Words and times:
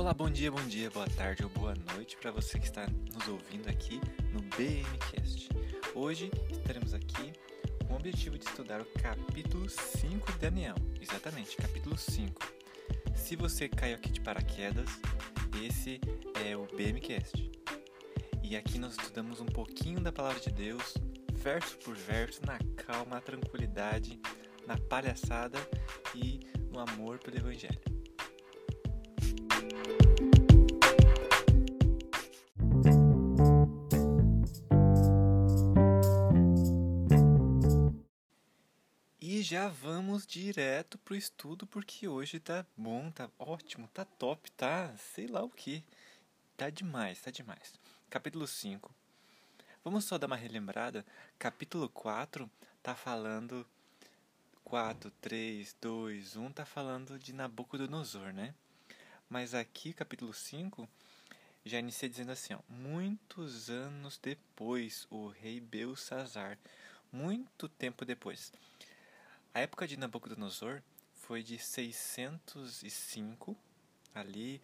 Olá, 0.00 0.14
bom 0.14 0.30
dia, 0.30 0.50
bom 0.50 0.66
dia, 0.66 0.88
boa 0.88 1.06
tarde 1.10 1.44
ou 1.44 1.50
boa 1.50 1.74
noite 1.94 2.16
para 2.16 2.30
você 2.30 2.58
que 2.58 2.64
está 2.64 2.86
nos 3.12 3.28
ouvindo 3.28 3.68
aqui 3.68 4.00
no 4.32 4.40
BMcast. 4.56 5.50
Hoje 5.94 6.30
estaremos 6.50 6.94
aqui 6.94 7.34
com 7.86 7.92
o 7.92 7.96
objetivo 7.96 8.38
de 8.38 8.46
estudar 8.46 8.80
o 8.80 8.86
capítulo 8.86 9.68
5 9.68 10.32
de 10.32 10.38
Daniel. 10.38 10.74
Exatamente, 10.98 11.54
capítulo 11.54 11.98
5. 11.98 12.32
Se 13.14 13.36
você 13.36 13.68
caiu 13.68 13.96
aqui 13.96 14.10
de 14.10 14.22
paraquedas, 14.22 14.88
esse 15.62 16.00
é 16.46 16.56
o 16.56 16.64
BMcast. 16.74 17.50
E 18.42 18.56
aqui 18.56 18.78
nós 18.78 18.92
estudamos 18.92 19.38
um 19.38 19.46
pouquinho 19.46 20.00
da 20.00 20.10
palavra 20.10 20.40
de 20.40 20.50
Deus, 20.50 20.94
verso 21.34 21.76
por 21.76 21.94
verso, 21.94 22.40
na 22.46 22.58
calma, 22.74 23.16
na 23.16 23.20
tranquilidade, 23.20 24.18
na 24.66 24.78
palhaçada 24.78 25.58
e 26.14 26.40
no 26.72 26.78
amor 26.78 27.18
pelo 27.18 27.36
Evangelho. 27.36 27.89
Já 39.50 39.66
vamos 39.66 40.24
direto 40.28 40.96
pro 40.98 41.16
estudo 41.16 41.66
porque 41.66 42.06
hoje 42.06 42.38
tá 42.38 42.64
bom, 42.76 43.10
tá 43.10 43.28
ótimo, 43.36 43.88
tá 43.88 44.04
top, 44.04 44.48
tá 44.52 44.94
sei 44.96 45.26
lá 45.26 45.42
o 45.42 45.50
que. 45.50 45.82
Tá 46.56 46.70
demais, 46.70 47.20
tá 47.20 47.32
demais. 47.32 47.74
Capítulo 48.08 48.46
5. 48.46 48.94
Vamos 49.82 50.04
só 50.04 50.16
dar 50.18 50.28
uma 50.28 50.36
relembrada. 50.36 51.04
Capítulo 51.36 51.88
4 51.88 52.48
tá 52.80 52.94
falando 52.94 53.66
4, 54.62 55.10
3, 55.20 55.76
2, 55.80 56.36
1 56.36 56.52
tá 56.52 56.64
falando 56.64 57.18
de 57.18 57.32
Nabucodonosor, 57.32 58.32
né? 58.32 58.54
Mas 59.28 59.52
aqui, 59.52 59.92
capítulo 59.92 60.32
5, 60.32 60.88
já 61.64 61.80
inicia 61.80 62.08
dizendo 62.08 62.30
assim, 62.30 62.54
ó, 62.54 62.60
muitos 62.68 63.68
anos 63.68 64.16
depois, 64.16 65.08
o 65.10 65.26
rei 65.26 65.58
Belsazar, 65.58 66.56
muito 67.10 67.68
tempo 67.68 68.04
depois. 68.04 68.52
A 69.52 69.58
época 69.58 69.84
de 69.84 69.96
Nabucodonosor 69.96 70.80
foi 71.12 71.42
de 71.42 71.58
605, 71.58 73.56
ali 74.14 74.62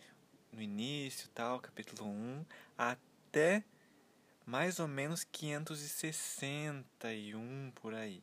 no 0.53 0.62
início, 0.62 1.29
tal, 1.31 1.59
capítulo 1.59 2.09
1, 2.09 2.47
até 2.79 3.64
mais 4.47 4.79
ou 4.79 4.87
menos 4.87 5.25
561 5.25 7.73
por 7.75 7.95
aí. 7.95 8.23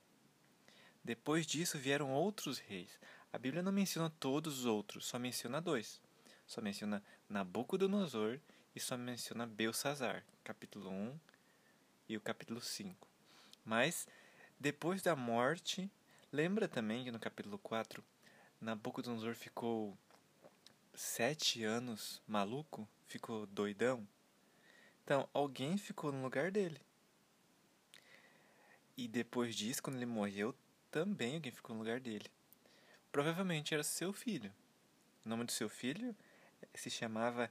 Depois 1.03 1.45
disso 1.45 1.77
vieram 1.77 2.13
outros 2.13 2.59
reis. 2.59 2.97
A 3.33 3.37
Bíblia 3.37 3.61
não 3.61 3.73
menciona 3.73 4.09
todos 4.09 4.59
os 4.59 4.65
outros, 4.65 5.05
só 5.05 5.19
menciona 5.19 5.59
dois. 5.59 5.99
Só 6.47 6.61
menciona 6.61 7.03
Nabucodonosor 7.27 8.39
e 8.73 8.79
só 8.79 8.95
menciona 8.95 9.45
Belsazar, 9.45 10.23
capítulo 10.45 10.89
1 10.89 11.19
e 12.07 12.15
o 12.15 12.21
capítulo 12.21 12.61
5. 12.61 13.05
Mas 13.65 14.07
depois 14.57 15.01
da 15.01 15.13
morte 15.13 15.91
Lembra 16.33 16.67
também 16.67 17.03
que 17.03 17.11
no 17.11 17.19
capítulo 17.19 17.59
4, 17.59 18.03
Nabucodonosor 18.59 19.35
ficou 19.35 19.95
sete 20.91 21.63
anos 21.63 22.23
maluco? 22.27 22.89
Ficou 23.05 23.45
doidão? 23.45 24.07
Então, 25.03 25.29
alguém 25.31 25.77
ficou 25.77 26.11
no 26.11 26.23
lugar 26.23 26.49
dele. 26.49 26.81
E 28.97 29.07
depois 29.07 29.55
disso, 29.55 29.83
quando 29.83 29.97
ele 29.97 30.07
morreu, 30.07 30.55
também 30.89 31.35
alguém 31.35 31.51
ficou 31.51 31.75
no 31.75 31.83
lugar 31.83 31.99
dele. 31.99 32.25
Provavelmente 33.11 33.75
era 33.75 33.83
seu 33.83 34.11
filho. 34.11 34.51
O 35.23 35.29
nome 35.29 35.43
do 35.43 35.51
seu 35.51 35.69
filho 35.69 36.15
se 36.73 36.89
chamava 36.89 37.47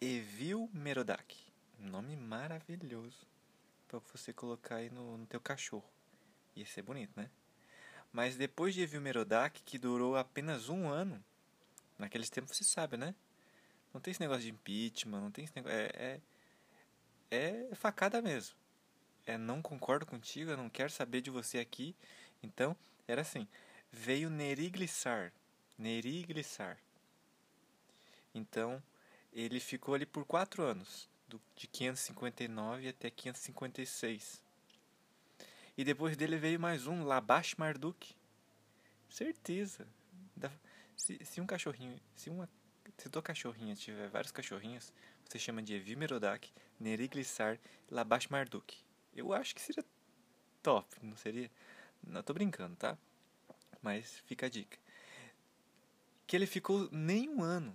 Evil 0.00 0.70
Merodach. 0.72 1.52
Nome 1.80 2.14
maravilhoso 2.14 3.26
para 3.88 3.98
você 3.98 4.32
colocar 4.32 4.76
aí 4.76 4.88
no, 4.88 5.18
no 5.18 5.26
teu 5.26 5.40
cachorro. 5.40 5.90
Ia 6.54 6.64
ser 6.64 6.82
bonito, 6.82 7.10
né? 7.16 7.28
Mas 8.12 8.36
depois 8.36 8.74
de 8.74 8.82
Evil 8.82 9.00
Merodach, 9.00 9.62
que 9.64 9.78
durou 9.78 10.16
apenas 10.16 10.68
um 10.68 10.88
ano, 10.88 11.22
naqueles 11.98 12.28
tempos 12.28 12.56
você 12.56 12.64
sabe, 12.64 12.96
né? 12.96 13.14
Não 13.92 14.00
tem 14.00 14.10
esse 14.12 14.20
negócio 14.20 14.42
de 14.42 14.50
impeachment, 14.50 15.20
não 15.20 15.30
tem 15.30 15.44
esse 15.44 15.54
negócio. 15.54 15.78
É, 15.78 16.20
é, 17.30 17.68
é 17.70 17.74
facada 17.74 18.20
mesmo. 18.20 18.54
É 19.26 19.36
não 19.36 19.62
concordo 19.62 20.06
contigo, 20.06 20.50
eu 20.50 20.56
não 20.56 20.68
quero 20.68 20.90
saber 20.90 21.20
de 21.20 21.30
você 21.30 21.58
aqui. 21.58 21.94
Então, 22.42 22.76
era 23.06 23.20
assim. 23.20 23.46
Veio 23.92 24.30
Neriglissar. 24.30 25.32
Neriglissar. 25.78 26.78
Então, 28.34 28.82
ele 29.32 29.60
ficou 29.60 29.94
ali 29.94 30.06
por 30.06 30.24
quatro 30.24 30.62
anos, 30.62 31.08
do, 31.28 31.40
de 31.56 31.66
559 31.66 32.88
até 32.88 33.10
556. 33.10 34.42
E 35.80 35.84
depois 35.84 36.14
dele 36.14 36.36
veio 36.36 36.60
mais 36.60 36.86
um, 36.86 37.04
Labash 37.04 37.54
Marduk. 37.54 38.14
Certeza. 39.08 39.88
Se, 40.94 41.18
se 41.24 41.40
um 41.40 41.46
cachorrinho, 41.46 41.98
se 42.14 42.28
uma 42.28 42.46
se 42.98 43.08
tua 43.08 43.22
cachorrinha 43.22 43.74
tiver 43.74 44.06
vários 44.10 44.30
cachorrinhos, 44.30 44.92
você 45.24 45.38
chama 45.38 45.62
de 45.62 45.72
Evil 45.72 45.96
Merodach, 45.96 46.52
Neriglissar 46.78 47.58
Labash 47.90 48.26
Marduk. 48.28 48.76
Eu 49.16 49.32
acho 49.32 49.54
que 49.54 49.62
seria 49.62 49.82
top, 50.62 50.86
não 51.02 51.16
seria? 51.16 51.50
Não, 52.06 52.22
tô 52.22 52.34
brincando, 52.34 52.76
tá? 52.76 52.98
Mas 53.80 54.18
fica 54.26 54.44
a 54.44 54.50
dica. 54.50 54.76
Que 56.26 56.36
ele 56.36 56.46
ficou 56.46 56.90
nem 56.92 57.26
um 57.26 57.42
ano, 57.42 57.74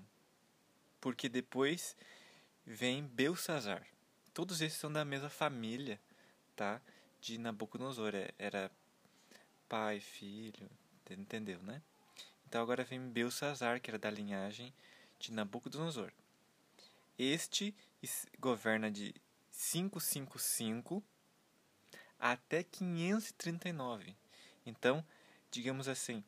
porque 1.01 1.27
depois 1.27 1.97
vem 2.63 3.03
Belsazar. 3.03 3.83
Todos 4.31 4.61
esses 4.61 4.77
são 4.77 4.93
da 4.93 5.03
mesma 5.03 5.31
família, 5.31 5.99
tá? 6.55 6.79
De 7.25 7.39
Nabucodonosor. 7.39 8.13
É, 8.13 8.31
era 8.37 8.71
pai, 9.67 9.99
filho, 9.99 10.69
entendeu, 11.09 11.59
né? 11.63 11.81
Então 12.47 12.61
agora 12.61 12.83
vem 12.83 12.99
Belsazar, 13.09 13.81
que 13.81 13.89
era 13.89 13.97
da 13.97 14.11
linhagem 14.11 14.71
de 15.19 15.31
Nabucodonosor. 15.31 16.11
Este 17.17 17.75
governa 18.39 18.91
de 18.91 19.15
555 19.51 21.03
até 22.19 22.63
539. 22.63 24.15
Então, 24.63 25.03
digamos 25.49 25.87
assim, 25.87 26.23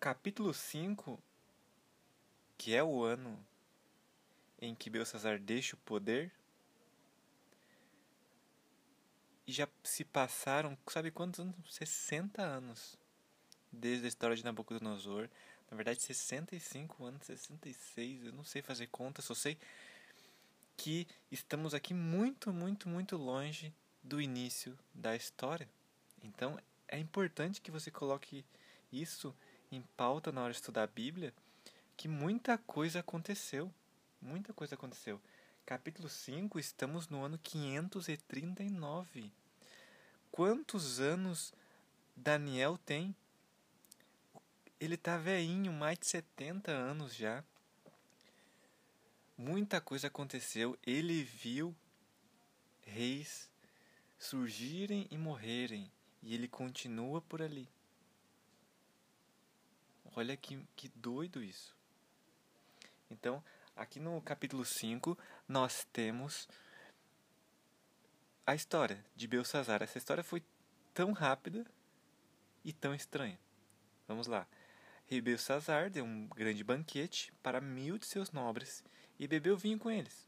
capítulo 0.00 0.54
5, 0.54 1.20
que 2.56 2.74
é 2.74 2.82
o 2.82 3.02
ano 3.04 3.38
em 4.58 4.74
que 4.74 4.88
Belsazar 4.88 5.38
deixa 5.38 5.76
o 5.76 5.80
poder, 5.80 6.32
e 9.46 9.52
já 9.52 9.68
se 9.84 10.04
passaram, 10.04 10.76
sabe 10.88 11.10
quantos 11.10 11.40
anos? 11.40 11.54
60 11.70 12.42
anos. 12.42 12.98
Desde 13.70 14.06
a 14.06 14.08
história 14.08 14.36
de 14.36 14.44
Nabucodonosor. 14.44 15.28
Na 15.70 15.76
verdade, 15.76 16.02
65 16.02 17.04
anos, 17.04 17.26
66, 17.26 18.26
eu 18.26 18.32
não 18.32 18.44
sei 18.44 18.62
fazer 18.62 18.86
conta, 18.88 19.20
só 19.20 19.34
sei 19.34 19.58
que 20.76 21.06
estamos 21.30 21.74
aqui 21.74 21.94
muito, 21.94 22.52
muito, 22.52 22.88
muito 22.88 23.16
longe 23.16 23.72
do 24.02 24.20
início 24.20 24.78
da 24.94 25.16
história. 25.16 25.68
Então, 26.22 26.58
é 26.86 26.98
importante 26.98 27.60
que 27.60 27.70
você 27.70 27.90
coloque 27.90 28.44
isso 28.92 29.34
em 29.72 29.82
pauta 29.96 30.30
na 30.30 30.42
hora 30.42 30.52
de 30.52 30.58
estudar 30.58 30.84
a 30.84 30.88
Bíblia, 30.88 31.32
que 31.96 32.08
muita 32.08 32.58
coisa 32.58 33.00
aconteceu. 33.00 33.72
Muita 34.20 34.52
coisa 34.52 34.74
aconteceu. 34.74 35.20
Capítulo 35.66 36.08
5, 36.08 36.58
estamos 36.60 37.08
no 37.08 37.24
ano 37.24 37.38
539. 37.38 39.32
Quantos 40.30 41.00
anos 41.00 41.52
Daniel 42.14 42.78
tem? 42.78 43.12
Ele 44.78 44.96
tá 44.96 45.18
veinho, 45.18 45.72
mais 45.72 45.98
de 45.98 46.06
70 46.06 46.70
anos 46.70 47.16
já. 47.16 47.42
Muita 49.36 49.80
coisa 49.80 50.06
aconteceu. 50.06 50.78
Ele 50.86 51.24
viu 51.24 51.74
reis 52.82 53.50
surgirem 54.20 55.08
e 55.10 55.18
morrerem. 55.18 55.90
E 56.22 56.32
ele 56.32 56.46
continua 56.46 57.20
por 57.20 57.42
ali. 57.42 57.68
Olha 60.14 60.36
que, 60.36 60.64
que 60.76 60.88
doido 60.90 61.42
isso. 61.42 61.74
Então, 63.10 63.42
Aqui 63.76 64.00
no 64.00 64.22
capítulo 64.22 64.64
5, 64.64 65.18
nós 65.46 65.86
temos 65.92 66.48
a 68.46 68.54
história 68.54 69.04
de 69.14 69.28
Belsazar. 69.28 69.82
Essa 69.82 69.98
história 69.98 70.24
foi 70.24 70.42
tão 70.94 71.12
rápida 71.12 71.62
e 72.64 72.72
tão 72.72 72.94
estranha. 72.94 73.38
Vamos 74.08 74.26
lá. 74.26 74.48
Rei 75.04 75.20
Belsazar 75.20 75.90
deu 75.90 76.06
um 76.06 76.26
grande 76.26 76.64
banquete 76.64 77.30
para 77.42 77.60
mil 77.60 77.98
de 77.98 78.06
seus 78.06 78.30
nobres 78.30 78.82
e 79.18 79.28
bebeu 79.28 79.58
vinho 79.58 79.78
com 79.78 79.90
eles. 79.90 80.26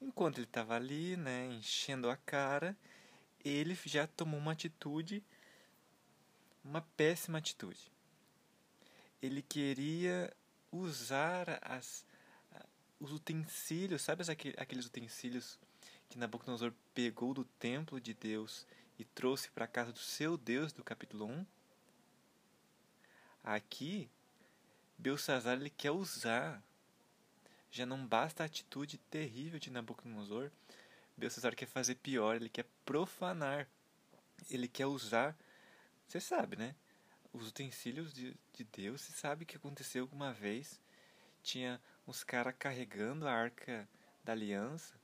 Enquanto 0.00 0.38
ele 0.38 0.46
estava 0.46 0.76
ali, 0.76 1.16
né, 1.16 1.46
enchendo 1.46 2.08
a 2.08 2.16
cara, 2.16 2.76
ele 3.44 3.76
já 3.86 4.06
tomou 4.06 4.38
uma 4.38 4.52
atitude, 4.52 5.20
uma 6.62 6.82
péssima 6.96 7.38
atitude. 7.38 7.90
Ele 9.20 9.42
queria 9.42 10.32
usar 10.70 11.58
as 11.60 12.06
os 13.00 13.12
utensílios, 13.12 14.02
sabe 14.02 14.24
aqueles 14.56 14.86
utensílios 14.86 15.58
que 16.08 16.18
Nabucodonosor 16.18 16.72
pegou 16.94 17.32
do 17.32 17.44
templo 17.44 18.00
de 18.00 18.14
Deus 18.14 18.66
e 18.98 19.04
trouxe 19.04 19.50
para 19.50 19.64
a 19.64 19.68
casa 19.68 19.92
do 19.92 19.98
seu 19.98 20.36
Deus 20.36 20.72
do 20.72 20.82
capítulo 20.82 21.26
1? 21.26 21.46
Aqui, 23.44 24.10
Belsazar 24.98 25.56
ele 25.58 25.70
quer 25.70 25.92
usar. 25.92 26.62
Já 27.70 27.86
não 27.86 28.04
basta 28.04 28.42
a 28.42 28.46
atitude 28.46 28.98
terrível 28.98 29.60
de 29.60 29.70
Nabucodonosor. 29.70 30.50
Belsazar 31.16 31.54
quer 31.54 31.66
fazer 31.66 31.94
pior, 31.96 32.36
ele 32.36 32.48
quer 32.48 32.66
profanar. 32.84 33.68
Ele 34.50 34.66
quer 34.66 34.86
usar, 34.86 35.36
você 36.06 36.20
sabe, 36.20 36.56
né? 36.56 36.74
Os 37.32 37.48
utensílios 37.48 38.12
de, 38.12 38.34
de 38.52 38.64
Deus. 38.64 39.02
Você 39.02 39.12
sabe 39.12 39.44
que 39.44 39.56
aconteceu 39.56 40.02
alguma 40.02 40.32
vez. 40.32 40.80
Tinha 41.42 41.80
uns 42.08 42.24
caras 42.24 42.54
carregando 42.58 43.28
a 43.28 43.32
arca 43.32 43.86
da 44.24 44.32
aliança 44.32 44.94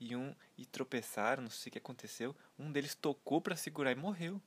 e 0.00 0.16
um 0.16 0.34
e 0.56 0.66
tropeçaram, 0.66 1.44
não 1.44 1.50
sei 1.50 1.70
o 1.70 1.72
que 1.72 1.78
aconteceu. 1.78 2.34
Um 2.58 2.72
deles 2.72 2.96
tocou 2.96 3.40
para 3.40 3.56
segurar 3.56 3.92
e 3.92 3.94
morreu. 3.94 4.42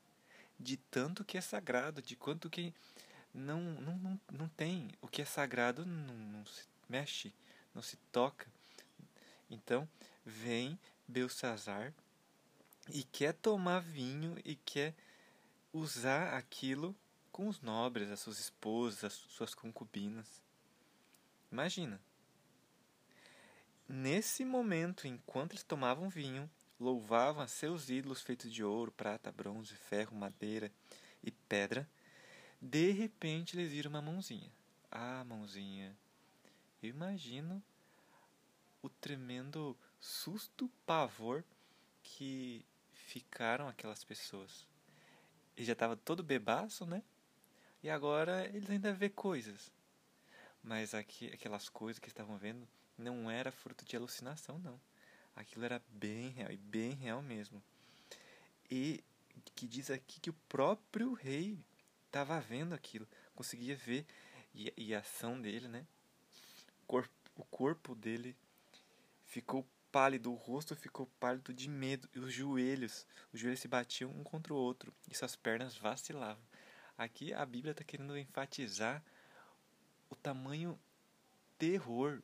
De 0.59 0.77
tanto 0.77 1.23
que 1.25 1.37
é 1.37 1.41
sagrado, 1.41 2.01
de 2.01 2.15
quanto 2.15 2.49
que 2.49 2.73
não, 3.33 3.61
não, 3.61 3.97
não, 3.97 4.19
não 4.31 4.49
tem. 4.49 4.91
O 5.01 5.07
que 5.07 5.21
é 5.21 5.25
sagrado 5.25 5.85
não, 5.85 6.13
não 6.13 6.45
se 6.45 6.65
mexe, 6.87 7.33
não 7.73 7.81
se 7.81 7.95
toca. 8.11 8.45
Então, 9.49 9.87
vem 10.25 10.77
Belsazar 11.07 11.93
e 12.89 13.03
quer 13.03 13.33
tomar 13.33 13.79
vinho 13.79 14.37
e 14.45 14.55
quer 14.55 14.93
usar 15.73 16.35
aquilo 16.35 16.95
com 17.31 17.47
os 17.47 17.61
nobres, 17.61 18.11
as 18.11 18.19
suas 18.19 18.39
esposas, 18.39 19.03
as 19.05 19.13
suas 19.13 19.55
concubinas. 19.55 20.41
Imagina. 21.51 21.99
Nesse 23.87 24.45
momento, 24.45 25.05
enquanto 25.05 25.51
eles 25.51 25.63
tomavam 25.63 26.09
vinho, 26.09 26.49
louvavam 26.79 27.43
a 27.43 27.47
seus 27.47 27.89
ídolos 27.89 28.21
feitos 28.21 28.51
de 28.53 28.63
ouro, 28.63 28.91
prata, 28.91 29.31
bronze, 29.31 29.75
ferro, 29.75 30.15
madeira 30.15 30.71
e 31.21 31.29
pedra, 31.29 31.87
de 32.61 32.91
repente 32.91 33.57
eles 33.57 33.71
viram 33.71 33.89
uma 33.89 34.01
mãozinha. 34.01 34.51
Ah, 34.89 35.23
mãozinha. 35.25 35.95
Eu 36.81 36.89
imagino 36.89 37.61
o 38.81 38.89
tremendo 38.89 39.77
susto, 39.99 40.69
pavor 40.85 41.43
que 42.01 42.65
ficaram 42.93 43.67
aquelas 43.67 44.03
pessoas. 44.03 44.65
Ele 45.55 45.65
já 45.65 45.73
estava 45.73 45.97
todo 45.97 46.23
bebaço, 46.23 46.85
né? 46.85 47.03
E 47.83 47.89
agora 47.89 48.47
eles 48.47 48.69
ainda 48.69 48.93
vê 48.93 49.09
coisas. 49.09 49.71
Mas 50.63 50.93
aqui, 50.93 51.27
aquelas 51.27 51.69
coisas 51.69 51.99
que 51.99 52.07
estavam 52.07 52.37
vendo 52.37 52.67
não 52.97 53.29
era 53.29 53.51
fruto 53.51 53.83
de 53.83 53.95
alucinação, 53.95 54.59
não. 54.59 54.79
Aquilo 55.35 55.65
era 55.65 55.81
bem 55.89 56.29
real, 56.29 56.51
e 56.51 56.57
bem 56.57 56.93
real 56.93 57.21
mesmo. 57.21 57.61
E 58.69 59.03
que 59.55 59.67
diz 59.67 59.89
aqui 59.89 60.19
que 60.19 60.29
o 60.29 60.35
próprio 60.47 61.13
rei 61.13 61.57
estava 62.05 62.39
vendo 62.39 62.75
aquilo, 62.75 63.07
conseguia 63.33 63.75
ver, 63.75 64.05
e, 64.53 64.71
e, 64.75 64.93
a 64.93 64.99
ação 64.99 65.41
dele, 65.41 65.67
né? 65.67 65.85
O 66.83 66.85
corpo, 66.85 67.13
o 67.37 67.45
corpo 67.45 67.95
dele 67.95 68.35
ficou 69.25 69.65
pálido, 69.91 70.31
o 70.31 70.35
rosto 70.35 70.75
ficou 70.75 71.07
pálido 71.19 71.53
de 71.53 71.69
medo, 71.69 72.07
e 72.13 72.19
os 72.19 72.33
joelhos, 72.33 73.07
os 73.33 73.39
joelhos 73.39 73.61
se 73.61 73.67
batiam 73.67 74.11
um 74.11 74.23
contra 74.23 74.53
o 74.53 74.57
outro, 74.57 74.93
e 75.09 75.15
suas 75.15 75.35
pernas 75.35 75.75
vacilavam. 75.77 76.43
Aqui 76.97 77.33
a 77.33 77.45
Bíblia 77.45 77.71
está 77.71 77.83
querendo 77.83 78.17
enfatizar 78.17 79.03
o 80.11 80.15
tamanho 80.15 80.77
terror, 81.57 82.21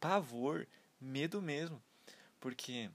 pavor, 0.00 0.66
medo 0.98 1.42
mesmo, 1.42 1.82
porque 2.40 2.90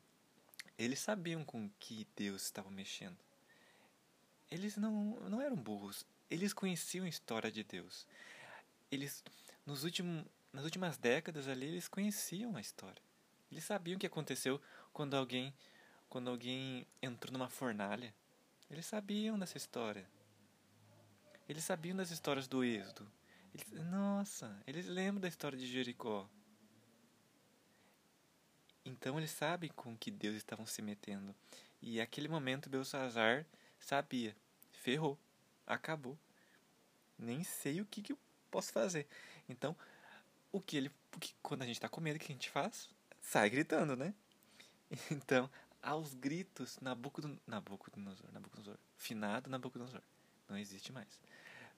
eles 0.77 0.99
sabiam 0.99 1.43
com 1.43 1.69
que 1.79 2.07
Deus 2.15 2.43
estava 2.43 2.71
mexendo. 2.71 3.17
Eles 4.49 4.77
não, 4.77 5.19
não 5.29 5.41
eram 5.41 5.55
burros, 5.55 6.05
eles 6.29 6.53
conheciam 6.53 7.05
a 7.05 7.09
história 7.09 7.51
de 7.51 7.63
Deus. 7.63 8.07
Eles 8.89 9.23
nos 9.65 9.83
últimos 9.83 10.25
nas 10.51 10.65
últimas 10.65 10.97
décadas 10.97 11.47
ali 11.47 11.65
eles 11.65 11.87
conheciam 11.87 12.55
a 12.55 12.61
história. 12.61 13.01
Eles 13.51 13.63
sabiam 13.63 13.95
o 13.95 13.99
que 13.99 14.07
aconteceu 14.07 14.59
quando 14.91 15.15
alguém 15.15 15.53
quando 16.09 16.29
alguém 16.29 16.85
entrou 17.01 17.31
numa 17.31 17.49
fornalha. 17.49 18.13
Eles 18.69 18.85
sabiam 18.85 19.39
dessa 19.39 19.57
história. 19.57 20.05
Eles 21.47 21.63
sabiam 21.63 21.95
das 21.95 22.11
histórias 22.11 22.47
do 22.47 22.63
Êxodo. 22.63 23.09
Nossa, 23.89 24.61
eles 24.65 24.85
lembram 24.85 25.21
da 25.21 25.27
história 25.27 25.57
de 25.57 25.67
Jericó. 25.67 26.29
Então 28.85 29.17
eles 29.17 29.31
sabem 29.31 29.69
com 29.75 29.95
que 29.97 30.09
Deus 30.09 30.35
estavam 30.35 30.65
se 30.65 30.81
metendo. 30.81 31.35
E 31.81 31.99
aquele 31.99 32.27
momento 32.27 32.69
Belsazar 32.69 33.45
sabia. 33.79 34.35
Ferrou. 34.71 35.17
Acabou. 35.65 36.17
Nem 37.17 37.43
sei 37.43 37.81
o 37.81 37.85
que, 37.85 38.01
que 38.01 38.13
eu 38.13 38.19
posso 38.49 38.71
fazer. 38.71 39.07
Então, 39.47 39.75
o 40.51 40.59
que 40.59 40.77
ele. 40.77 40.91
Porque 41.09 41.31
quando 41.41 41.61
a 41.61 41.65
gente 41.65 41.75
está 41.75 41.89
com 41.89 42.01
medo, 42.01 42.15
o 42.15 42.19
que 42.19 42.31
a 42.31 42.35
gente 42.35 42.49
faz? 42.49 42.89
Sai 43.21 43.49
gritando, 43.49 43.95
né? 43.95 44.13
Então, 45.09 45.49
aos 45.81 46.13
gritos. 46.13 46.77
Nabucodonosor. 46.81 47.39
Nabucodonosor. 47.47 48.77
Finado 48.97 49.49
Nabucodonosor. 49.49 50.01
Não 50.49 50.57
existe 50.57 50.91
mais. 50.91 51.19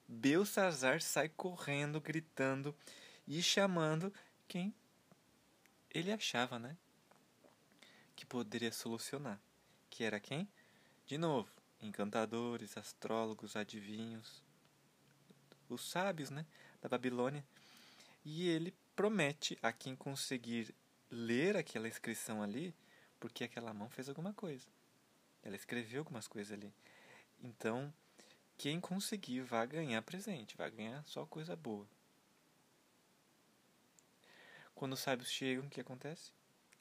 Belsazar 0.06 1.00
sai 1.00 1.28
correndo, 1.28 2.00
gritando 2.00 2.74
e 3.26 3.42
chamando 3.42 4.12
quem 4.46 4.74
ele 5.90 6.12
achava, 6.12 6.58
né? 6.58 6.76
Que 8.14 8.26
poderia 8.26 8.72
solucionar. 8.72 9.40
Que 9.88 10.04
era 10.04 10.20
quem? 10.20 10.48
De 11.06 11.16
novo, 11.16 11.50
encantadores, 11.80 12.76
astrólogos, 12.76 13.56
adivinhos, 13.56 14.42
os 15.68 15.88
sábios, 15.88 16.30
né? 16.30 16.44
Da 16.80 16.88
Babilônia. 16.88 17.44
E 18.24 18.48
ele 18.48 18.74
promete 18.96 19.58
a 19.62 19.72
quem 19.72 19.94
conseguir 19.94 20.74
ler 21.10 21.56
aquela 21.56 21.88
inscrição 21.88 22.42
ali, 22.42 22.74
porque 23.20 23.44
aquela 23.44 23.72
mão 23.72 23.88
fez 23.88 24.08
alguma 24.08 24.32
coisa. 24.32 24.66
Ela 25.42 25.56
escreveu 25.56 26.00
algumas 26.00 26.26
coisas 26.26 26.52
ali. 26.52 26.72
Então, 27.42 27.92
quem 28.56 28.80
conseguir 28.80 29.42
vai 29.42 29.66
ganhar 29.66 30.02
presente, 30.02 30.56
vai 30.56 30.70
ganhar 30.70 31.04
só 31.06 31.26
coisa 31.26 31.56
boa. 31.56 31.86
Quando 34.74 34.94
os 34.94 35.00
sábios 35.00 35.30
chegam, 35.30 35.66
o 35.66 35.70
que 35.70 35.80
acontece? 35.80 36.32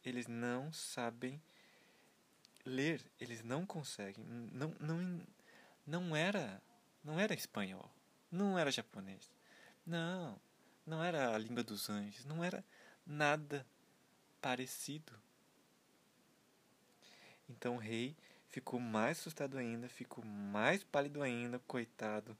Eles 0.03 0.27
não 0.27 0.74
sabem 0.74 1.41
ler, 2.65 3.01
eles 3.19 3.43
não 3.43 3.65
conseguem, 3.65 4.24
não, 4.25 4.74
não, 4.79 5.21
não 5.86 6.15
era, 6.15 6.62
não 7.03 7.19
era 7.19 7.33
espanhol, 7.33 7.89
não 8.31 8.57
era 8.57 8.71
japonês, 8.71 9.31
não, 9.86 10.39
não 10.86 11.03
era 11.03 11.36
a 11.36 11.38
língua 11.38 11.63
dos 11.63 11.89
anjos, 11.89 12.25
não 12.25 12.43
era 12.43 12.63
nada 13.05 13.65
parecido. 14.41 15.13
Então 17.47 17.75
o 17.75 17.79
rei 17.79 18.15
ficou 18.53 18.79
mais 18.79 19.17
assustado 19.17 19.57
ainda, 19.57 19.89
ficou 19.89 20.24
mais 20.24 20.83
pálido 20.83 21.24
ainda, 21.24 21.57
coitado. 21.67 22.38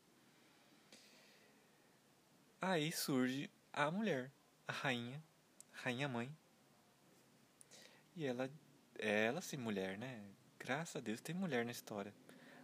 Aí 2.62 2.92
surge 2.92 3.50
a 3.74 3.90
mulher, 3.90 4.32
a 4.68 4.72
rainha, 4.72 5.24
rainha 5.72 6.08
mãe. 6.08 6.32
E 8.16 8.28
ela, 8.28 8.48
ela 9.00 9.42
sim, 9.42 9.58
mulher, 9.58 9.98
né? 9.98 10.24
Graças 10.60 10.98
a 10.98 11.00
Deus 11.00 11.20
tem 11.20 11.34
mulher 11.34 11.66
na 11.66 11.72
história. 11.72 12.14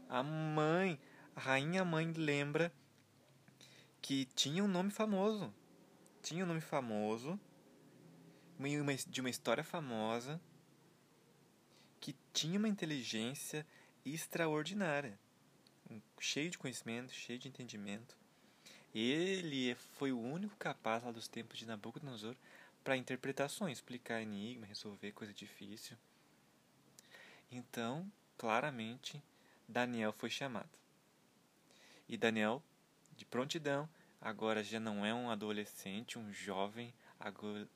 A 0.08 0.22
mãe, 0.22 1.00
a 1.36 1.40
rainha 1.40 1.84
mãe 1.84 2.12
lembra 2.12 2.72
que 4.00 4.26
tinha 4.26 4.64
um 4.64 4.68
nome 4.68 4.92
famoso. 4.92 5.52
Tinha 6.22 6.44
um 6.44 6.48
nome 6.48 6.62
famoso, 6.62 7.40
de 9.08 9.22
uma 9.22 9.30
história 9.32 9.64
famosa 9.64 10.40
que 12.00 12.16
tinha 12.34 12.58
uma 12.58 12.70
inteligência 12.70 13.66
extraordinária, 14.06 15.20
cheio 16.20 16.50
de 16.50 16.58
conhecimento, 16.58 17.14
cheio 17.14 17.40
de 17.40 17.48
entendimento. 17.48 18.18
Ele 18.94 19.76
foi 19.98 20.12
o 20.12 20.20
único 20.20 20.56
capaz 20.58 21.04
lá 21.04 21.12
dos 21.12 21.28
tempos 21.28 21.58
de 21.58 21.66
Nabucodonosor 21.66 22.36
para 22.84 22.98
interpretações, 22.98 23.78
explicar 23.78 24.22
enigma, 24.22 24.66
resolver 24.66 25.12
coisa 25.12 25.34
difícil. 25.34 25.98
Então, 27.52 28.12
claramente, 28.38 29.22
Daniel 29.68 30.12
foi 30.12 30.30
chamado. 30.30 30.70
E 32.08 32.18
Daniel, 32.18 32.64
de 33.16 33.26
prontidão, 33.26 33.88
agora 34.20 34.64
já 34.64 34.80
não 34.80 35.06
é 35.06 35.14
um 35.14 35.30
adolescente, 35.30 36.18
um 36.18 36.34
jovem, 36.34 36.94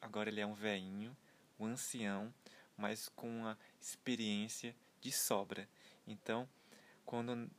agora, 0.01 0.29
ele 0.29 0.41
é 0.41 0.45
um 0.45 0.55
velhinho, 0.55 1.15
um 1.59 1.65
ancião, 1.65 2.33
mas 2.77 3.09
com 3.09 3.45
a 3.45 3.55
experiência 3.85 4.75
de 5.01 5.11
sobra. 5.11 5.67
Então, 6.07 6.47
quando 7.05 7.49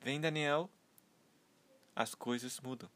vem 0.00 0.20
Daniel, 0.20 0.70
as 1.94 2.14
coisas 2.14 2.60
mudam. 2.60 2.90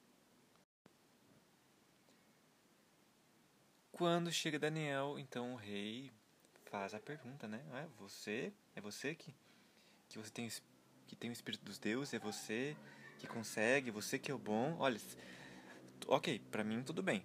quando 4.03 4.33
chega 4.33 4.59
Daniel, 4.59 5.17
então 5.17 5.53
o 5.53 5.57
rei 5.57 6.11
faz 6.65 6.93
a 6.93 6.99
pergunta, 6.99 7.47
né? 7.47 7.63
Ah, 7.71 7.87
você, 8.01 8.53
é 8.75 8.81
você 8.81 9.15
que 9.15 9.33
que 10.09 10.19
você 10.19 10.29
tem 10.29 10.49
que 11.07 11.15
tem 11.15 11.31
o 11.31 11.33
espírito 11.33 11.65
dos 11.65 11.79
deuses, 11.79 12.13
é 12.13 12.19
você 12.19 12.77
que 13.21 13.29
consegue, 13.29 13.93
você 13.93 14.19
que 14.19 14.29
é 14.29 14.35
o 14.35 14.39
bom. 14.39 14.77
Olha, 14.81 15.01
OK, 16.09 16.41
para 16.51 16.65
mim 16.65 16.83
tudo 16.83 17.01
bem. 17.01 17.25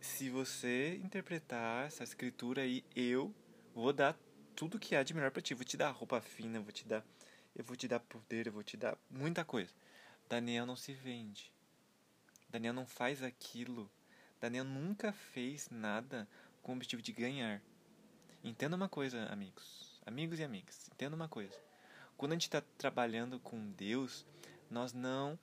Se 0.00 0.28
você 0.28 0.96
interpretar 1.04 1.86
essa 1.86 2.02
escritura 2.02 2.62
aí, 2.62 2.82
eu 2.96 3.32
vou 3.72 3.92
dar 3.92 4.18
tudo 4.60 4.78
que 4.78 4.94
há 4.94 5.02
de 5.02 5.14
melhor 5.14 5.30
para 5.30 5.40
ti. 5.40 5.54
Vou 5.54 5.64
te 5.64 5.74
dar 5.74 5.90
roupa 5.90 6.20
fina, 6.20 6.60
vou 6.60 6.70
te 6.70 6.86
dar 6.86 7.02
eu 7.56 7.64
vou 7.64 7.74
te 7.74 7.88
dar 7.88 7.98
poder, 7.98 8.46
eu 8.46 8.52
vou 8.52 8.62
te 8.62 8.76
dar 8.76 8.94
muita 9.10 9.42
coisa. 9.42 9.72
Daniel 10.28 10.66
não 10.66 10.76
se 10.76 10.92
vende. 10.92 11.50
Daniel 12.46 12.74
não 12.74 12.84
faz 12.84 13.22
aquilo. 13.22 13.90
Daniel 14.38 14.64
nunca 14.64 15.14
fez 15.14 15.70
nada 15.70 16.28
com 16.62 16.72
o 16.72 16.74
objetivo 16.74 17.00
de 17.00 17.10
ganhar. 17.10 17.62
Entenda 18.44 18.76
uma 18.76 18.88
coisa, 18.88 19.24
amigos. 19.32 19.98
Amigos 20.04 20.38
e 20.38 20.44
amigas, 20.44 20.90
entenda 20.92 21.16
uma 21.16 21.28
coisa. 21.28 21.58
Quando 22.18 22.32
a 22.32 22.34
gente 22.34 22.42
está 22.42 22.60
trabalhando 22.76 23.40
com 23.40 23.70
Deus, 23.72 24.26
nós 24.70 24.92
não 24.92 25.38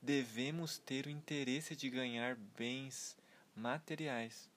devemos 0.00 0.78
ter 0.78 1.06
o 1.06 1.10
interesse 1.10 1.74
de 1.74 1.90
ganhar 1.90 2.36
bens 2.56 3.16
materiais. 3.56 4.48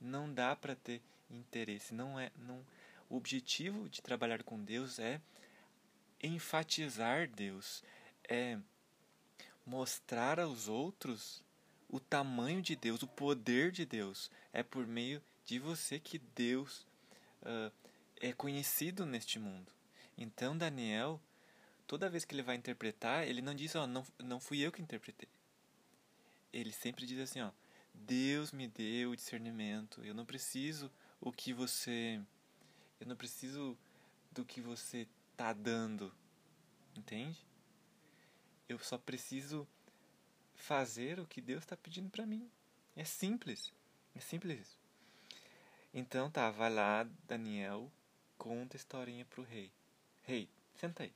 Não 0.00 0.32
dá 0.34 0.56
para 0.56 0.74
ter 0.74 1.00
interesse. 1.36 1.94
Não 1.94 2.18
é, 2.18 2.30
não. 2.36 2.64
O 3.08 3.16
objetivo 3.16 3.88
de 3.88 4.00
trabalhar 4.00 4.42
com 4.42 4.62
Deus 4.62 4.98
é 4.98 5.20
enfatizar 6.22 7.28
Deus, 7.28 7.82
é 8.28 8.58
mostrar 9.66 10.38
aos 10.38 10.68
outros 10.68 11.42
o 11.88 12.00
tamanho 12.00 12.62
de 12.62 12.74
Deus, 12.74 13.02
o 13.02 13.06
poder 13.06 13.70
de 13.70 13.84
Deus. 13.84 14.30
É 14.52 14.62
por 14.62 14.86
meio 14.86 15.22
de 15.44 15.58
você 15.58 15.98
que 15.98 16.18
Deus 16.18 16.86
uh, 17.42 17.72
é 18.20 18.32
conhecido 18.32 19.04
neste 19.04 19.38
mundo. 19.38 19.70
Então, 20.16 20.56
Daniel, 20.56 21.20
toda 21.86 22.08
vez 22.08 22.24
que 22.24 22.34
ele 22.34 22.42
vai 22.42 22.56
interpretar, 22.56 23.26
ele 23.26 23.42
não 23.42 23.54
diz, 23.54 23.74
ó, 23.74 23.84
oh, 23.84 23.86
não, 23.86 24.06
não 24.18 24.40
fui 24.40 24.60
eu 24.60 24.72
que 24.72 24.80
interpretei. 24.80 25.28
Ele 26.52 26.72
sempre 26.72 27.04
diz 27.04 27.18
assim, 27.18 27.40
ó, 27.40 27.50
Deus 27.92 28.52
me 28.52 28.68
deu 28.68 29.10
o 29.10 29.16
discernimento. 29.16 30.04
Eu 30.04 30.14
não 30.14 30.24
preciso 30.24 30.90
o 31.24 31.30
que 31.30 31.52
você, 31.52 32.20
eu 33.00 33.06
não 33.06 33.14
preciso 33.14 33.78
do 34.32 34.44
que 34.44 34.60
você 34.60 35.06
tá 35.36 35.52
dando, 35.52 36.12
entende? 36.96 37.38
Eu 38.68 38.76
só 38.80 38.98
preciso 38.98 39.66
fazer 40.56 41.20
o 41.20 41.26
que 41.26 41.40
Deus 41.40 41.62
está 41.62 41.76
pedindo 41.76 42.10
para 42.10 42.26
mim. 42.26 42.50
É 42.96 43.04
simples, 43.04 43.72
é 44.16 44.20
simples 44.20 44.62
isso. 44.62 44.78
Então 45.94 46.28
tá, 46.28 46.50
vai 46.50 46.72
lá, 46.72 47.06
Daniel, 47.28 47.88
conta 48.36 48.74
a 48.76 48.78
historinha 48.78 49.24
pro 49.24 49.44
rei. 49.44 49.70
Rei, 50.24 50.48
senta 50.74 51.04
aí. 51.04 51.14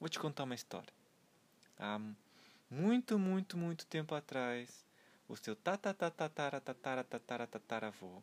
Vou 0.00 0.08
te 0.08 0.18
contar 0.18 0.42
uma 0.42 0.56
história. 0.56 0.92
Há 1.78 2.00
muito, 2.68 3.16
muito, 3.16 3.56
muito 3.56 3.86
tempo 3.86 4.12
atrás, 4.12 4.84
o 5.28 5.36
seu 5.36 5.54
tatatatatara 5.54 6.60
tatara 6.60 7.04
tatara 7.04 7.46
tataravô, 7.46 8.20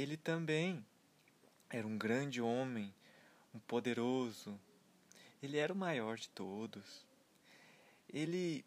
ele 0.00 0.16
também 0.16 0.84
era 1.68 1.86
um 1.86 1.98
grande 1.98 2.40
homem 2.40 2.92
um 3.54 3.58
poderoso. 3.60 4.58
Ele 5.42 5.58
era 5.58 5.72
o 5.72 5.76
maior 5.76 6.16
de 6.16 6.28
todos. 6.30 7.04
Ele, 8.08 8.64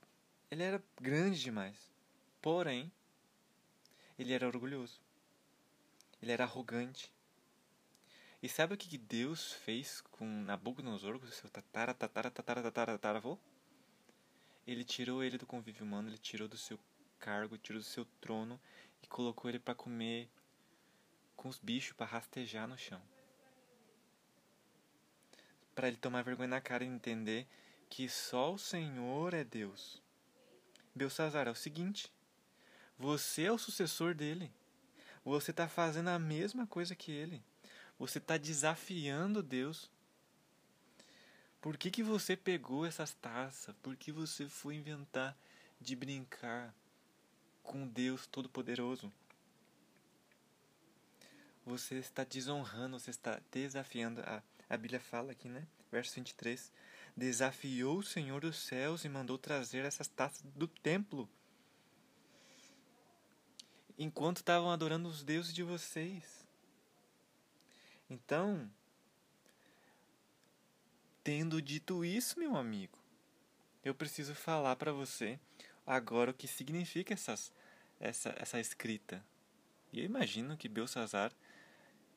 ele 0.52 0.63
era 0.63 0.84
grande 1.02 1.42
demais. 1.42 1.92
Porém, 2.42 2.92
ele 4.18 4.34
era 4.34 4.48
orgulhoso. 4.48 5.00
Ele 6.22 6.32
era 6.32 6.44
arrogante. 6.44 7.12
E 8.42 8.50
sabe 8.50 8.74
o 8.74 8.78
que 8.78 8.98
Deus 8.98 9.54
fez 9.54 10.02
com 10.12 10.25
Nabucodonosor, 10.25 11.20
com 11.20 11.28
seu 11.28 11.50
tatara, 11.50 11.94
tatara, 11.94 12.30
tatara, 12.30 12.62
tatara, 12.62 12.92
tataravô? 12.94 13.38
Ele 14.68 14.84
tirou 14.84 15.24
ele 15.24 15.38
do 15.38 15.46
convívio 15.46 15.86
humano, 15.86 16.10
ele 16.10 16.18
tirou 16.18 16.48
do 16.48 16.58
seu 16.58 16.80
cargo, 17.20 17.58
tirou 17.58 17.82
do 17.82 17.86
seu 17.86 18.06
trono 18.20 18.60
e 19.02 19.08
colocou 19.08 19.50
ele 19.50 19.60
para 19.60 19.75
comer 19.75 20.30
com 21.36 21.50
os 21.50 21.60
bichos, 21.60 21.94
para 21.94 22.06
rastejar 22.06 22.68
no 22.68 22.78
chão 22.78 23.02
para 25.74 25.88
ele 25.88 25.98
tomar 25.98 26.24
vergonha 26.24 26.48
na 26.48 26.62
cara 26.62 26.84
e 26.84 26.88
entender 26.88 27.48
que 27.90 28.08
só 28.08 28.54
o 28.54 28.58
Senhor 28.58 29.34
é 29.34 29.44
Deus. 29.44 30.02
Belsazar, 30.96 31.48
é 31.48 31.52
o 31.52 31.56
seguinte: 31.56 32.12
você 32.98 33.44
é 33.44 33.52
o 33.52 33.58
sucessor 33.58 34.13
dele. 34.13 34.52
Você 35.25 35.52
está 35.52 35.68
fazendo 35.68 36.10
a 36.10 36.20
mesma 36.20 36.68
coisa 36.68 36.96
que 36.96 37.12
ele. 37.12 37.42
Você 37.98 38.18
está 38.18 38.38
desafiando 38.38 39.42
Deus. 39.42 39.90
Por 41.62 41.78
que, 41.78 41.90
que 41.90 42.04
você 42.04 42.36
pegou 42.36 42.86
essas 42.86 43.13
taças? 43.13 43.74
Por 43.82 43.96
que 43.96 44.12
você 44.12 44.50
foi 44.50 44.75
inventar 44.75 45.38
de 45.80 45.96
brincar 45.96 46.74
com 47.63 47.88
Deus 47.88 48.28
Todo-Poderoso? 48.28 49.12
Você 51.65 51.96
está 51.96 52.24
desonrando, 52.24 53.00
você 53.00 53.12
está 53.12 53.39
desafiando 53.51 54.22
a 54.22 54.43
a 54.74 54.77
Bíblia 54.77 55.00
fala 55.00 55.32
aqui, 55.32 55.48
né? 55.48 55.67
Verso 55.91 56.15
23. 56.15 56.72
Desafiou 57.15 58.00
o 58.00 58.03
Senhor 58.03 58.41
dos 58.41 58.58
céus 58.58 59.05
e 59.05 59.10
mandou 59.10 59.38
trazer 59.38 59.86
essas 59.86 60.08
taças 60.08 60.41
do 60.55 60.67
templo. 60.67 61.29
Enquanto 63.96 64.38
estavam 64.38 64.72
adorando 64.72 65.08
os 65.08 65.24
deuses 65.24 65.53
de 65.53 65.62
vocês. 65.62 66.43
Então, 68.10 68.67
tendo 71.24 71.62
dito 71.62 72.03
isso, 72.03 72.39
meu 72.39 72.55
amigo, 72.55 72.98
eu 73.84 73.93
preciso 73.93 74.34
falar 74.34 74.75
para 74.75 74.91
você 74.91 75.39
agora 75.86 76.32
o 76.32 76.34
que 76.34 76.48
significa 76.48 77.13
essas, 77.13 77.51
essa, 78.00 78.34
essa 78.38 78.60
escrita. 78.60 79.24
E 79.91 80.00
eu 80.00 80.05
imagino 80.05 80.58
que 80.58 80.67
Belsazar 80.67 81.32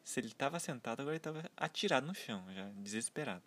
se 0.06 0.20
ele 0.20 0.28
estava 0.28 0.60
sentado, 0.60 1.00
agora 1.00 1.16
ele 1.16 1.18
estava 1.18 1.50
atirado 1.56 2.06
no 2.06 2.14
chão, 2.14 2.46
já 2.54 2.68
desesperado. 2.76 3.42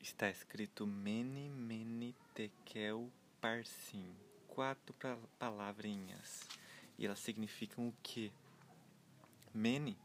Está 0.00 0.30
escrito 0.30 0.86
Mene, 0.86 1.50
Mene, 1.50 2.16
Tekel, 2.34 3.12
Parsim. 3.42 4.16
Quatro 4.48 4.96
palavrinhas. 5.38 6.48
E 6.98 7.04
elas 7.04 7.18
significam 7.18 7.88
o 7.88 7.94
quê? 8.02 8.32
Mene. 9.52 9.98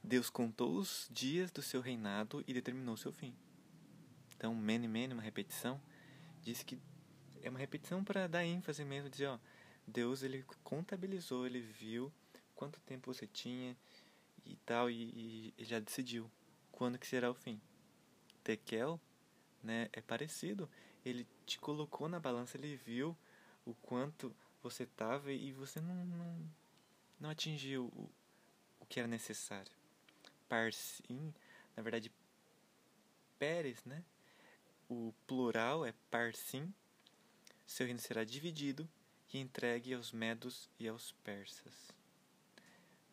Deus 0.00 0.30
contou 0.30 0.76
os 0.76 1.08
dias 1.10 1.50
do 1.50 1.62
seu 1.62 1.80
reinado 1.80 2.44
e 2.46 2.54
determinou 2.54 2.96
seu 2.96 3.12
fim. 3.12 3.34
Então, 4.36 4.54
Mene, 4.54 4.86
Mene, 4.86 5.14
uma 5.14 5.22
repetição, 5.22 5.82
diz 6.42 6.62
que 6.62 6.78
é 7.42 7.50
uma 7.50 7.58
repetição 7.58 8.04
para 8.04 8.28
dar 8.28 8.44
ênfase 8.44 8.84
mesmo, 8.84 9.10
dizer, 9.10 9.26
ó, 9.26 9.38
Deus 9.84 10.22
ele 10.22 10.44
contabilizou, 10.62 11.44
ele 11.44 11.60
viu 11.60 12.12
quanto 12.54 12.80
tempo 12.80 13.12
você 13.12 13.26
tinha 13.26 13.76
e 14.44 14.56
tal, 14.56 14.90
e, 14.90 15.54
e 15.56 15.64
já 15.64 15.78
decidiu 15.78 16.30
quando 16.72 16.98
que 16.98 17.06
será 17.06 17.30
o 17.30 17.34
fim. 17.34 17.60
Tekel, 18.42 19.00
né, 19.62 19.88
é 19.92 20.00
parecido. 20.00 20.68
Ele 21.04 21.26
te 21.46 21.58
colocou 21.58 22.08
na 22.08 22.20
balança, 22.20 22.56
ele 22.56 22.76
viu 22.76 23.16
o 23.64 23.74
quanto 23.74 24.34
você 24.62 24.84
estava 24.84 25.32
e 25.32 25.52
você 25.52 25.80
não, 25.80 26.04
não, 26.04 26.50
não 27.20 27.30
atingiu 27.30 27.86
o, 27.86 28.10
o 28.80 28.86
que 28.86 28.98
era 28.98 29.08
necessário. 29.08 29.72
Parsim, 30.48 31.32
na 31.76 31.82
verdade, 31.82 32.12
Pérez, 33.38 33.84
né? 33.84 34.04
O 34.88 35.12
plural 35.26 35.84
é 35.84 35.92
parsim. 36.10 36.72
Seu 37.66 37.86
reino 37.86 38.00
será 38.00 38.24
dividido 38.24 38.88
e 39.32 39.38
entregue 39.38 39.94
aos 39.94 40.12
medos 40.12 40.68
e 40.78 40.86
aos 40.86 41.12
persas 41.24 41.94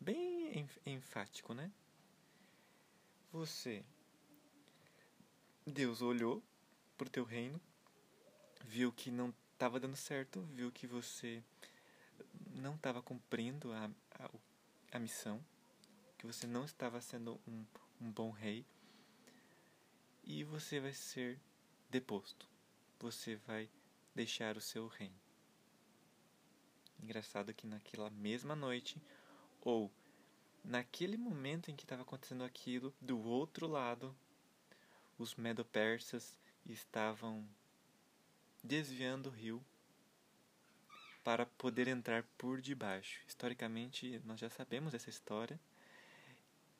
bem 0.02 0.68
enfático, 0.84 1.54
né? 1.54 1.70
Você, 3.32 3.84
Deus 5.64 6.02
olhou 6.02 6.42
para 6.98 7.06
o 7.06 7.10
teu 7.10 7.24
reino, 7.24 7.60
viu 8.64 8.92
que 8.92 9.10
não 9.10 9.32
estava 9.52 9.78
dando 9.78 9.96
certo, 9.96 10.42
viu 10.54 10.70
que 10.72 10.86
você 10.86 11.42
não 12.50 12.74
estava 12.74 13.00
cumprindo 13.00 13.72
a, 13.72 13.90
a, 14.18 14.30
a, 14.92 14.98
missão, 14.98 15.42
que 16.18 16.26
você 16.26 16.46
não 16.46 16.64
estava 16.64 17.00
sendo 17.00 17.40
um, 17.46 17.64
um 18.00 18.10
bom 18.10 18.30
rei, 18.30 18.66
e 20.24 20.44
você 20.44 20.80
vai 20.80 20.92
ser 20.92 21.40
deposto. 21.88 22.46
Você 22.98 23.36
vai 23.36 23.68
deixar 24.14 24.56
o 24.56 24.60
seu 24.60 24.88
reino. 24.88 25.16
Engraçado 27.00 27.54
que 27.54 27.66
naquela 27.66 28.10
mesma 28.10 28.54
noite 28.54 29.00
ou 29.62 29.90
naquele 30.64 31.16
momento 31.16 31.70
em 31.70 31.76
que 31.76 31.84
estava 31.84 32.02
acontecendo 32.02 32.44
aquilo, 32.44 32.92
do 33.00 33.20
outro 33.22 33.66
lado, 33.66 34.14
os 35.18 35.34
medo-persas 35.36 36.38
estavam 36.66 37.46
desviando 38.62 39.28
o 39.28 39.32
rio 39.32 39.64
para 41.24 41.46
poder 41.46 41.86
entrar 41.86 42.24
por 42.36 42.60
debaixo. 42.60 43.20
Historicamente, 43.26 44.20
nós 44.24 44.40
já 44.40 44.50
sabemos 44.50 44.92
essa 44.94 45.08
história, 45.08 45.58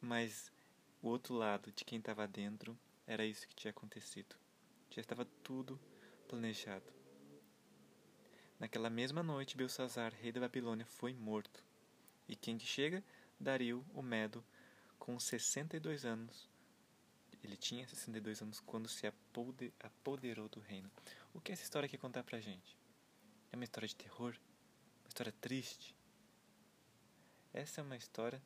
mas 0.01 0.53
o 1.01 1.09
outro 1.09 1.35
lado 1.35 1.71
de 1.71 1.85
quem 1.85 1.99
estava 1.99 2.27
dentro 2.27 2.77
era 3.07 3.25
isso 3.25 3.47
que 3.47 3.55
tinha 3.55 3.71
acontecido. 3.71 4.35
Já 4.91 5.01
estava 5.01 5.25
tudo 5.43 5.81
planejado. 6.29 6.93
Naquela 8.59 8.91
mesma 8.91 9.23
noite, 9.23 9.57
Belsazar, 9.57 10.13
rei 10.15 10.33
da 10.33 10.41
Babilônia, 10.41 10.87
foi 10.87 11.13
morto. 11.13 11.65
E 12.33 12.37
quem 12.37 12.57
que 12.57 12.65
chega? 12.65 13.05
Dario, 13.39 13.85
o 13.93 14.01
Medo, 14.01 14.43
com 14.99 15.21
62 15.21 16.07
anos. 16.07 16.49
Ele 17.45 17.59
tinha 17.59 17.87
62 17.87 18.41
anos 18.41 18.59
quando 18.59 18.89
se 18.89 19.07
apoderou 19.81 20.49
do 20.49 20.59
reino. 20.59 20.91
O 21.35 21.43
que 21.43 21.53
essa 21.53 21.63
história 21.63 21.87
quer 21.87 21.99
contar 21.99 22.23
pra 22.23 22.41
gente? 22.41 22.75
É 23.53 23.55
uma 23.55 23.65
história 23.65 23.87
de 23.87 23.95
terror? 23.95 24.35
Uma 25.03 25.09
história 25.09 25.31
triste? 25.43 25.95
Essa 27.53 27.83
é 27.83 27.85
uma 27.85 27.99
história 27.99 28.43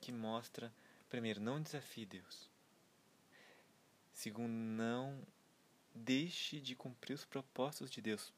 que 0.00 0.12
mostra, 0.12 0.72
primeiro, 1.10 1.40
não 1.40 1.60
desafie 1.60 2.06
Deus. 2.06 2.48
Segundo, 4.12 4.52
não 4.52 5.26
deixe 5.92 6.60
de 6.60 6.76
cumprir 6.76 7.14
os 7.14 7.24
propósitos 7.24 7.90
de 7.90 8.00
Deus. 8.00 8.32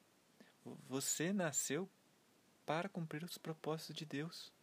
Você 0.88 1.34
nasceu 1.34 1.86
para 2.64 2.88
cumprir 2.88 3.22
os 3.24 3.36
propósitos 3.36 3.94
de 3.94 4.06
Deus. 4.06 4.55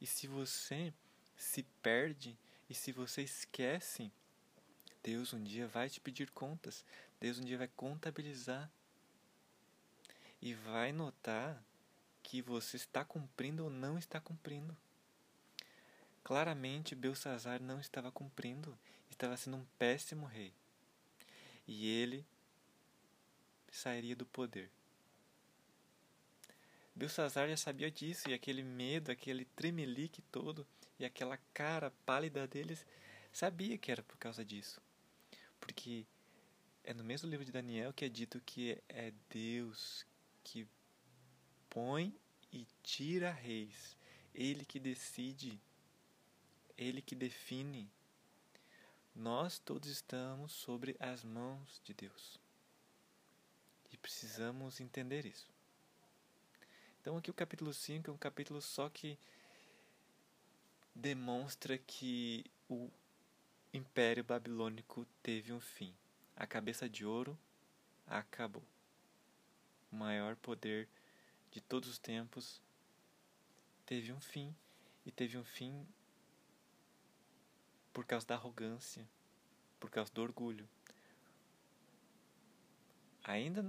E 0.00 0.06
se 0.06 0.26
você 0.26 0.92
se 1.36 1.62
perde 1.82 2.36
e 2.68 2.74
se 2.74 2.92
você 2.92 3.22
esquece, 3.22 4.10
Deus 5.02 5.32
um 5.32 5.42
dia 5.42 5.66
vai 5.66 5.88
te 5.88 6.00
pedir 6.00 6.30
contas. 6.30 6.84
Deus 7.20 7.38
um 7.38 7.44
dia 7.44 7.58
vai 7.58 7.68
contabilizar. 7.68 8.70
E 10.40 10.54
vai 10.54 10.92
notar 10.92 11.62
que 12.22 12.42
você 12.42 12.76
está 12.76 13.04
cumprindo 13.04 13.64
ou 13.64 13.70
não 13.70 13.98
está 13.98 14.20
cumprindo. 14.20 14.76
Claramente, 16.22 16.94
Belsazar 16.94 17.60
não 17.60 17.80
estava 17.80 18.12
cumprindo, 18.12 18.78
estava 19.10 19.36
sendo 19.36 19.56
um 19.56 19.66
péssimo 19.78 20.26
rei. 20.26 20.52
E 21.66 21.88
ele 21.88 22.24
sairia 23.70 24.14
do 24.14 24.26
poder. 24.26 24.70
Belsazar 26.98 27.48
já 27.48 27.56
sabia 27.56 27.92
disso, 27.92 28.28
e 28.28 28.34
aquele 28.34 28.60
medo, 28.60 29.12
aquele 29.12 29.44
tremelique 29.44 30.20
todo, 30.32 30.66
e 30.98 31.04
aquela 31.04 31.36
cara 31.54 31.92
pálida 32.04 32.44
deles, 32.48 32.84
sabia 33.32 33.78
que 33.78 33.92
era 33.92 34.02
por 34.02 34.16
causa 34.16 34.44
disso. 34.44 34.82
Porque 35.60 36.04
é 36.82 36.92
no 36.92 37.04
mesmo 37.04 37.30
livro 37.30 37.44
de 37.44 37.52
Daniel 37.52 37.92
que 37.92 38.04
é 38.04 38.08
dito 38.08 38.40
que 38.40 38.82
é 38.88 39.12
Deus 39.30 40.04
que 40.42 40.66
põe 41.70 42.12
e 42.52 42.66
tira 42.82 43.30
reis. 43.30 43.96
Ele 44.34 44.64
que 44.64 44.80
decide, 44.80 45.60
ele 46.76 47.00
que 47.00 47.14
define. 47.14 47.88
Nós 49.14 49.60
todos 49.60 49.88
estamos 49.88 50.50
sobre 50.50 50.96
as 50.98 51.22
mãos 51.22 51.80
de 51.84 51.94
Deus. 51.94 52.40
E 53.92 53.96
precisamos 53.96 54.80
entender 54.80 55.24
isso. 55.24 55.57
Então 57.00 57.16
aqui 57.16 57.30
o 57.30 57.34
capítulo 57.34 57.72
5 57.72 58.10
é 58.10 58.12
um 58.12 58.18
capítulo 58.18 58.60
só 58.60 58.88
que 58.88 59.18
demonstra 60.94 61.78
que 61.78 62.44
o 62.68 62.90
Império 63.72 64.24
Babilônico 64.24 65.06
teve 65.22 65.52
um 65.52 65.60
fim. 65.60 65.94
A 66.36 66.46
cabeça 66.46 66.88
de 66.88 67.04
ouro 67.04 67.38
acabou. 68.06 68.62
O 69.92 69.96
maior 69.96 70.36
poder 70.36 70.88
de 71.50 71.60
todos 71.60 71.88
os 71.88 71.98
tempos 71.98 72.60
teve 73.86 74.12
um 74.12 74.20
fim 74.20 74.54
e 75.06 75.10
teve 75.10 75.38
um 75.38 75.44
fim 75.44 75.86
por 77.92 78.04
causa 78.04 78.26
da 78.26 78.34
arrogância, 78.34 79.08
por 79.80 79.90
causa 79.90 80.12
do 80.12 80.22
orgulho. 80.22 80.68
Ainda 83.24 83.64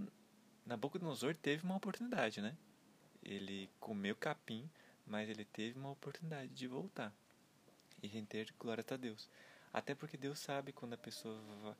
Nabucodonosor 0.65 1.35
teve 1.35 1.63
uma 1.63 1.75
oportunidade, 1.75 2.41
né? 2.41 2.55
Ele 3.29 3.69
comeu 3.79 4.15
capim, 4.15 4.67
mas 5.05 5.29
ele 5.29 5.45
teve 5.45 5.77
uma 5.77 5.91
oportunidade 5.91 6.51
de 6.51 6.67
voltar 6.67 7.13
e 8.01 8.07
render 8.07 8.51
glória 8.57 8.83
a 8.89 8.97
Deus. 8.97 9.29
Até 9.71 9.93
porque 9.93 10.17
Deus 10.17 10.39
sabe 10.39 10.71
quando 10.71 10.93
a 10.93 10.97
pessoa 10.97 11.77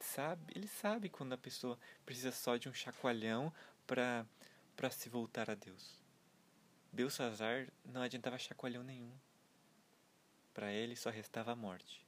sabe, 0.00 0.52
ele 0.56 0.66
sabe 0.66 1.08
quando 1.08 1.34
a 1.34 1.38
pessoa 1.38 1.78
precisa 2.04 2.32
só 2.32 2.56
de 2.56 2.68
um 2.68 2.74
chacoalhão 2.74 3.52
para 3.86 4.26
para 4.74 4.90
se 4.90 5.08
voltar 5.08 5.48
a 5.48 5.54
Deus. 5.54 6.02
Belsazar 6.92 7.68
não 7.84 8.02
adiantava 8.02 8.36
chacoalhão 8.38 8.82
nenhum. 8.82 9.12
Para 10.52 10.72
ele 10.72 10.96
só 10.96 11.10
restava 11.10 11.52
a 11.52 11.56
morte. 11.56 12.04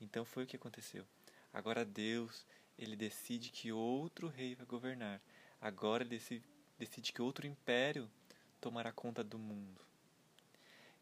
Então 0.00 0.24
foi 0.24 0.44
o 0.44 0.46
que 0.46 0.56
aconteceu. 0.56 1.04
Agora 1.52 1.84
Deus, 1.84 2.46
ele 2.78 2.94
decide 2.94 3.50
que 3.50 3.72
outro 3.72 4.28
rei 4.28 4.54
vai 4.54 4.66
governar. 4.66 5.20
Agora 5.64 6.04
decide, 6.04 6.44
decide 6.78 7.10
que 7.10 7.22
outro 7.22 7.46
império 7.46 8.06
tomará 8.60 8.92
conta 8.92 9.24
do 9.24 9.38
mundo. 9.38 9.80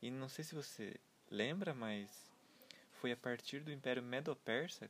E 0.00 0.08
não 0.08 0.28
sei 0.28 0.44
se 0.44 0.54
você 0.54 1.00
lembra, 1.28 1.74
mas 1.74 2.08
foi 2.92 3.10
a 3.10 3.16
partir 3.16 3.58
do 3.58 3.72
Império 3.72 4.00
Medo-Persa, 4.00 4.88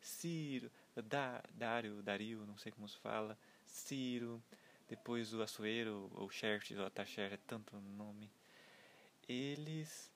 Ciro, 0.00 0.72
da, 1.04 1.42
Dário, 1.52 2.02
Dario, 2.02 2.46
não 2.46 2.56
sei 2.56 2.72
como 2.72 2.88
se 2.88 2.96
fala, 2.96 3.36
Ciro, 3.66 4.42
depois 4.88 5.34
o 5.34 5.42
Assuero, 5.42 6.10
ou 6.14 6.30
Xerxes, 6.30 6.78
ou 6.78 6.86
Ataxer, 6.86 7.30
é 7.30 7.38
tanto 7.46 7.78
nome. 7.78 8.30
Eles 9.28 10.10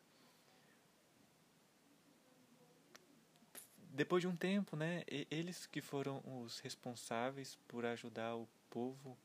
depois 3.76 4.22
de 4.22 4.28
um 4.28 4.34
tempo, 4.34 4.76
né, 4.76 5.04
eles 5.30 5.66
que 5.66 5.82
foram 5.82 6.22
os 6.42 6.58
responsáveis 6.60 7.58
por 7.68 7.84
ajudar 7.84 8.34
o 8.34 8.48
povo 8.74 9.16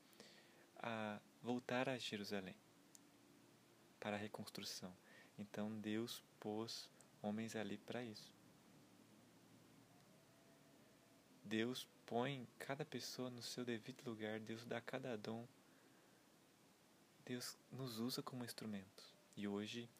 a 0.76 1.20
voltar 1.42 1.88
a 1.88 1.98
Jerusalém 1.98 2.54
para 3.98 4.14
a 4.14 4.18
reconstrução. 4.18 4.96
Então 5.36 5.76
Deus 5.80 6.22
pôs 6.38 6.88
homens 7.20 7.56
ali 7.56 7.76
para 7.76 8.04
isso. 8.04 8.32
Deus 11.44 11.88
põe 12.06 12.46
cada 12.60 12.84
pessoa 12.84 13.28
no 13.28 13.42
seu 13.42 13.64
devido 13.64 14.08
lugar, 14.08 14.38
Deus 14.38 14.64
dá 14.64 14.80
cada 14.80 15.18
dom. 15.18 15.44
Deus 17.24 17.58
nos 17.72 17.98
usa 17.98 18.22
como 18.22 18.44
instrumentos. 18.44 19.12
E 19.36 19.48
hoje 19.48 19.90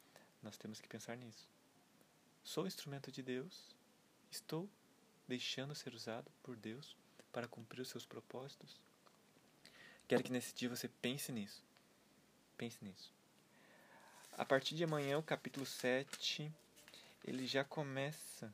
nós 0.41 0.55
temos 0.55 0.79
que 0.79 0.87
pensar 0.87 1.17
nisso. 1.17 1.49
Sou 2.41 2.65
instrumento 2.65 3.11
de 3.11 3.21
Deus, 3.21 3.75
estou 4.29 4.69
deixando 5.27 5.75
ser 5.75 5.93
usado 5.93 6.31
por 6.41 6.55
Deus 6.55 6.95
para 7.33 7.49
cumprir 7.49 7.81
os 7.81 7.89
seus 7.89 8.05
propósitos. 8.05 8.79
Quero 10.11 10.23
que 10.23 10.31
nesse 10.33 10.53
dia 10.53 10.67
você 10.67 10.89
pense 10.89 11.31
nisso. 11.31 11.63
Pense 12.57 12.83
nisso. 12.83 13.13
A 14.33 14.43
partir 14.43 14.75
de 14.75 14.83
amanhã, 14.83 15.17
o 15.17 15.23
capítulo 15.23 15.65
7, 15.65 16.51
ele 17.23 17.47
já 17.47 17.63
começa 17.63 18.53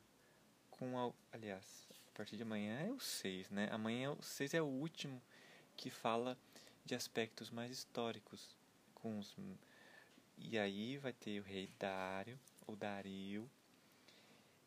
com. 0.70 0.96
A, 0.96 1.12
aliás, 1.32 1.64
a 2.12 2.16
partir 2.16 2.36
de 2.36 2.44
amanhã 2.44 2.78
é 2.82 2.92
o 2.92 3.00
6, 3.00 3.50
né? 3.50 3.68
Amanhã 3.72 4.12
o 4.12 4.22
6 4.22 4.54
é 4.54 4.62
o 4.62 4.66
último 4.66 5.20
que 5.76 5.90
fala 5.90 6.38
de 6.84 6.94
aspectos 6.94 7.50
mais 7.50 7.72
históricos. 7.72 8.54
Com 8.94 9.18
os, 9.18 9.34
e 10.36 10.56
aí 10.56 10.96
vai 10.96 11.12
ter 11.12 11.40
o 11.40 11.42
rei 11.42 11.68
Dário, 11.76 12.38
ou 12.68 12.76
Dario. 12.76 13.50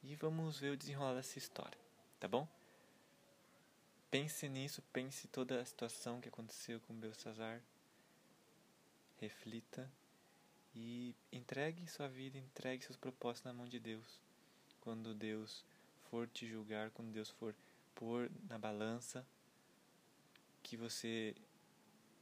E 0.03 0.13
vamos 0.15 0.59
ver 0.59 0.71
o 0.71 0.77
desenrolar 0.77 1.15
dessa 1.15 1.37
história, 1.37 1.79
tá 2.19 2.27
bom? 2.27 2.45
Pense 4.11 4.49
nisso, 4.49 4.81
pense 4.91 5.25
toda 5.29 5.61
a 5.61 5.65
situação 5.65 6.19
que 6.19 6.27
aconteceu 6.27 6.81
com 6.81 6.93
Belsazar. 6.93 7.61
Reflita 9.21 9.89
e 10.75 11.15
entregue 11.31 11.87
sua 11.87 12.09
vida, 12.09 12.37
entregue 12.37 12.83
seus 12.83 12.97
propósitos 12.97 13.45
na 13.45 13.53
mão 13.53 13.69
de 13.69 13.79
Deus. 13.79 14.19
Quando 14.81 15.13
Deus 15.13 15.63
for 16.09 16.27
te 16.27 16.45
julgar, 16.45 16.91
quando 16.91 17.13
Deus 17.13 17.29
for 17.29 17.55
pôr 17.95 18.29
na 18.49 18.59
balança, 18.59 19.25
que 20.61 20.75
você 20.75 21.33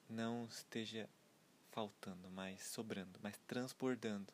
não 0.08 0.46
esteja 0.46 1.10
faltando, 1.72 2.30
mas 2.30 2.62
sobrando, 2.62 3.20
mas 3.24 3.36
transbordando, 3.48 4.32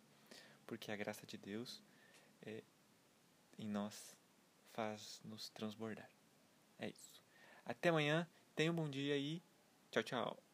porque 0.68 0.91
a 0.91 0.96
graça 0.98 1.26
de 1.26 1.38
Deus 1.38 1.82
é, 2.41 2.62
em 3.58 3.68
nós 3.70 4.13
faz 4.74 5.22
nos 5.24 5.48
transbordar. 5.50 6.10
É 6.78 6.89
isso. 6.89 7.25
Até 7.65 7.89
amanhã, 7.89 8.28
tenha 8.56 8.71
um 8.71 8.75
bom 8.75 8.89
dia 8.89 9.17
e 9.17 9.41
tchau, 9.91 10.04
tchau. 10.04 10.45